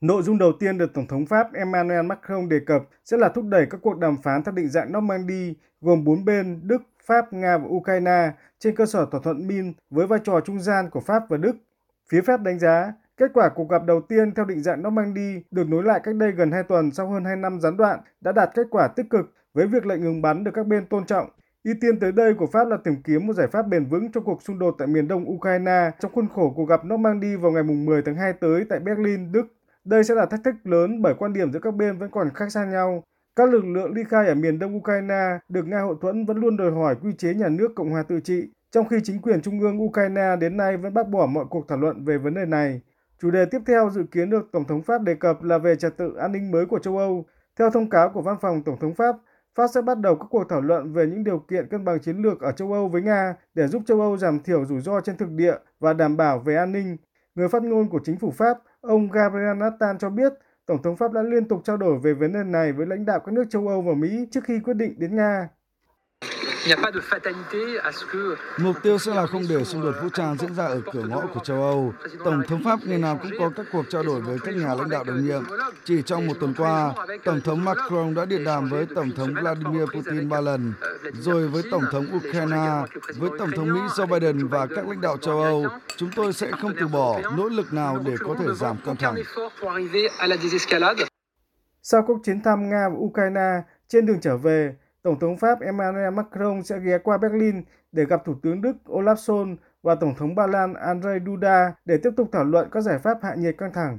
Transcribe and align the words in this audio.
Nội 0.00 0.22
dung 0.22 0.38
đầu 0.38 0.52
tiên 0.52 0.78
được 0.78 0.94
Tổng 0.94 1.06
thống 1.06 1.26
Pháp 1.26 1.52
Emmanuel 1.52 2.06
Macron 2.06 2.48
đề 2.48 2.60
cập 2.66 2.82
sẽ 3.04 3.16
là 3.16 3.28
thúc 3.28 3.44
đẩy 3.44 3.66
các 3.70 3.80
cuộc 3.82 3.98
đàm 3.98 4.16
phán 4.22 4.42
theo 4.44 4.54
định 4.54 4.68
dạng 4.68 4.92
Normandy 4.92 5.54
gồm 5.80 6.04
bốn 6.04 6.24
bên 6.24 6.60
Đức, 6.62 6.82
Pháp, 7.06 7.32
Nga 7.32 7.58
và 7.58 7.64
Ukraine 7.68 8.32
trên 8.58 8.76
cơ 8.76 8.86
sở 8.86 9.06
thỏa 9.10 9.20
thuận 9.24 9.46
Min 9.46 9.72
với 9.90 10.06
vai 10.06 10.18
trò 10.24 10.40
trung 10.40 10.60
gian 10.60 10.90
của 10.90 11.00
Pháp 11.00 11.22
và 11.28 11.36
Đức. 11.36 11.56
Phía 12.10 12.20
Pháp 12.20 12.42
đánh 12.42 12.58
giá, 12.58 12.92
kết 13.16 13.30
quả 13.34 13.48
cuộc 13.48 13.68
gặp 13.68 13.82
đầu 13.86 14.00
tiên 14.00 14.34
theo 14.34 14.44
định 14.44 14.62
dạng 14.62 14.82
Normandy 14.82 15.42
được 15.50 15.68
nối 15.68 15.82
lại 15.84 16.00
cách 16.02 16.14
đây 16.14 16.32
gần 16.32 16.50
2 16.52 16.62
tuần 16.62 16.90
sau 16.90 17.08
hơn 17.08 17.24
2 17.24 17.36
năm 17.36 17.60
gián 17.60 17.76
đoạn 17.76 18.00
đã 18.20 18.32
đạt 18.32 18.50
kết 18.54 18.66
quả 18.70 18.88
tích 18.88 19.06
cực 19.10 19.32
với 19.54 19.66
việc 19.66 19.86
lệnh 19.86 20.00
ngừng 20.00 20.22
bắn 20.22 20.44
được 20.44 20.50
các 20.54 20.66
bên 20.66 20.86
tôn 20.86 21.06
trọng. 21.06 21.28
Ưu 21.64 21.74
tiên 21.80 22.00
tới 22.00 22.12
đây 22.12 22.34
của 22.34 22.46
Pháp 22.46 22.68
là 22.68 22.76
tìm 22.84 23.02
kiếm 23.02 23.26
một 23.26 23.32
giải 23.32 23.46
pháp 23.46 23.62
bền 23.62 23.84
vững 23.84 24.12
cho 24.12 24.20
cuộc 24.20 24.42
xung 24.42 24.58
đột 24.58 24.74
tại 24.78 24.88
miền 24.88 25.08
đông 25.08 25.30
Ukraine 25.30 25.90
trong 26.00 26.12
khuôn 26.12 26.28
khổ 26.28 26.52
cuộc 26.56 26.64
gặp 26.64 26.80
Normandy 26.86 27.36
vào 27.36 27.52
ngày 27.52 27.62
10 27.62 28.02
tháng 28.02 28.16
2 28.16 28.32
tới 28.32 28.64
tại 28.68 28.78
Berlin, 28.78 29.32
Đức. 29.32 29.46
Đây 29.90 30.04
sẽ 30.04 30.14
là 30.14 30.26
thách 30.26 30.40
thức 30.44 30.54
lớn 30.64 31.02
bởi 31.02 31.14
quan 31.14 31.32
điểm 31.32 31.52
giữa 31.52 31.58
các 31.58 31.74
bên 31.74 31.98
vẫn 31.98 32.10
còn 32.10 32.30
khác 32.34 32.52
xa 32.52 32.64
nhau. 32.64 33.04
Các 33.36 33.50
lực 33.50 33.64
lượng 33.64 33.92
ly 33.94 34.02
khai 34.08 34.26
ở 34.26 34.34
miền 34.34 34.58
đông 34.58 34.76
Ukraine 34.76 35.38
được 35.48 35.66
Nga 35.66 35.80
hậu 35.80 35.94
thuẫn 35.94 36.24
vẫn 36.24 36.36
luôn 36.36 36.56
đòi 36.56 36.70
hỏi 36.70 36.96
quy 37.02 37.12
chế 37.18 37.34
nhà 37.34 37.48
nước 37.48 37.68
Cộng 37.76 37.90
hòa 37.90 38.02
tự 38.02 38.20
trị, 38.20 38.48
trong 38.70 38.88
khi 38.88 38.96
chính 39.04 39.22
quyền 39.22 39.42
trung 39.42 39.60
ương 39.60 39.82
Ukraine 39.82 40.36
đến 40.40 40.56
nay 40.56 40.76
vẫn 40.76 40.94
bác 40.94 41.08
bỏ 41.08 41.26
mọi 41.26 41.44
cuộc 41.50 41.68
thảo 41.68 41.78
luận 41.78 42.04
về 42.04 42.18
vấn 42.18 42.34
đề 42.34 42.44
này. 42.44 42.80
Chủ 43.22 43.30
đề 43.30 43.44
tiếp 43.44 43.58
theo 43.66 43.90
dự 43.90 44.02
kiến 44.10 44.30
được 44.30 44.48
Tổng 44.52 44.64
thống 44.64 44.82
Pháp 44.82 45.02
đề 45.02 45.14
cập 45.14 45.42
là 45.42 45.58
về 45.58 45.76
trật 45.76 45.96
tự 45.96 46.14
an 46.14 46.32
ninh 46.32 46.50
mới 46.50 46.66
của 46.66 46.78
châu 46.78 46.98
Âu. 46.98 47.24
Theo 47.58 47.70
thông 47.70 47.90
cáo 47.90 48.08
của 48.08 48.22
Văn 48.22 48.36
phòng 48.40 48.62
Tổng 48.62 48.78
thống 48.80 48.94
Pháp, 48.94 49.16
Pháp 49.54 49.66
sẽ 49.74 49.82
bắt 49.82 49.98
đầu 49.98 50.16
các 50.16 50.26
cuộc 50.30 50.44
thảo 50.48 50.60
luận 50.60 50.92
về 50.92 51.06
những 51.06 51.24
điều 51.24 51.38
kiện 51.38 51.68
cân 51.68 51.84
bằng 51.84 52.00
chiến 52.00 52.16
lược 52.16 52.40
ở 52.40 52.52
châu 52.52 52.72
Âu 52.72 52.88
với 52.88 53.02
Nga 53.02 53.34
để 53.54 53.66
giúp 53.66 53.82
châu 53.86 54.00
Âu 54.00 54.16
giảm 54.16 54.40
thiểu 54.40 54.64
rủi 54.64 54.80
ro 54.80 55.00
trên 55.00 55.16
thực 55.16 55.30
địa 55.30 55.54
và 55.80 55.92
đảm 55.92 56.16
bảo 56.16 56.38
về 56.38 56.56
an 56.56 56.72
ninh. 56.72 56.96
Người 57.34 57.48
phát 57.48 57.62
ngôn 57.62 57.88
của 57.90 58.00
chính 58.04 58.18
phủ 58.18 58.30
Pháp, 58.30 58.58
ông 58.80 59.10
Gabriel 59.10 59.62
Attal 59.62 59.96
cho 59.98 60.10
biết, 60.10 60.32
Tổng 60.66 60.82
thống 60.82 60.96
Pháp 60.96 61.12
đã 61.12 61.22
liên 61.22 61.48
tục 61.48 61.60
trao 61.64 61.76
đổi 61.76 61.98
về 61.98 62.14
vấn 62.14 62.32
đề 62.32 62.44
này 62.44 62.72
với 62.72 62.86
lãnh 62.86 63.04
đạo 63.04 63.20
các 63.20 63.32
nước 63.32 63.44
châu 63.50 63.68
Âu 63.68 63.82
và 63.82 63.94
Mỹ 63.94 64.26
trước 64.30 64.44
khi 64.44 64.60
quyết 64.60 64.74
định 64.74 64.98
đến 64.98 65.16
Nga. 65.16 65.48
Mục 68.58 68.76
tiêu 68.82 68.98
sẽ 68.98 69.14
là 69.14 69.26
không 69.26 69.42
để 69.48 69.64
xung 69.64 69.82
đột 69.82 69.94
vũ 70.02 70.08
trang 70.14 70.36
diễn 70.38 70.54
ra 70.54 70.64
ở 70.64 70.80
cửa 70.92 71.02
ngõ 71.02 71.20
của 71.34 71.40
châu 71.40 71.62
Âu. 71.62 71.94
Tổng 72.24 72.42
thống 72.48 72.64
Pháp 72.64 72.80
ngày 72.84 72.98
nào 72.98 73.20
cũng 73.22 73.30
có 73.38 73.50
các 73.56 73.66
cuộc 73.72 73.84
trao 73.90 74.02
đổi 74.02 74.20
với 74.20 74.38
các 74.44 74.54
nhà 74.56 74.74
lãnh 74.74 74.90
đạo 74.90 75.04
đồng 75.04 75.26
nhiệm. 75.26 75.42
Chỉ 75.84 76.02
trong 76.02 76.26
một 76.26 76.34
tuần 76.40 76.54
qua, 76.58 76.92
Tổng 77.24 77.40
thống 77.40 77.64
Macron 77.64 78.14
đã 78.14 78.24
điện 78.24 78.44
đàm 78.44 78.68
với 78.70 78.86
Tổng 78.94 79.10
thống 79.16 79.34
Vladimir 79.34 79.82
Putin 79.94 80.28
ba 80.28 80.40
lần, 80.40 80.72
rồi 81.12 81.48
với 81.48 81.62
Tổng 81.70 81.84
thống 81.92 82.06
Ukraine, 82.16 82.82
với 83.18 83.30
Tổng 83.38 83.50
thống 83.56 83.74
Mỹ 83.74 83.80
Joe 83.96 84.06
Biden 84.06 84.48
và 84.48 84.66
các 84.66 84.88
lãnh 84.88 85.00
đạo 85.00 85.16
châu 85.16 85.42
Âu. 85.42 85.66
Chúng 85.96 86.10
tôi 86.16 86.32
sẽ 86.32 86.50
không 86.60 86.72
từ 86.80 86.88
bỏ 86.88 87.20
nỗ 87.36 87.48
lực 87.48 87.72
nào 87.72 88.02
để 88.04 88.14
có 88.24 88.36
thể 88.38 88.46
giảm 88.54 88.76
căng 88.84 88.96
thẳng. 88.96 89.14
Sau 91.82 92.02
cuộc 92.06 92.18
chiến 92.24 92.42
thăm 92.44 92.70
Nga 92.70 92.88
và 92.88 92.96
Ukraine, 92.98 93.62
trên 93.88 94.06
đường 94.06 94.20
trở 94.22 94.36
về, 94.36 94.74
Tổng 95.02 95.18
thống 95.18 95.36
Pháp 95.36 95.60
Emmanuel 95.60 96.14
Macron 96.14 96.62
sẽ 96.62 96.78
ghé 96.78 96.98
qua 96.98 97.18
Berlin 97.18 97.62
để 97.92 98.04
gặp 98.04 98.24
Thủ 98.24 98.34
tướng 98.42 98.62
Đức 98.62 98.76
Olaf 98.86 99.14
Scholz 99.14 99.56
và 99.82 99.94
Tổng 99.94 100.14
thống 100.14 100.34
Ba 100.34 100.46
Lan 100.46 100.74
Andrzej 100.74 101.26
Duda 101.26 101.74
để 101.84 101.98
tiếp 102.02 102.10
tục 102.16 102.28
thảo 102.32 102.44
luận 102.44 102.68
các 102.72 102.80
giải 102.80 102.98
pháp 102.98 103.18
hạ 103.22 103.34
nhiệt 103.34 103.54
căng 103.58 103.72
thẳng. 103.72 103.98